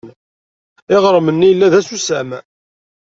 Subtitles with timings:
[0.95, 2.29] Iɣrem-nni yella d asusam.